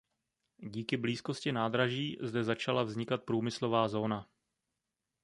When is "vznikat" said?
2.83-3.23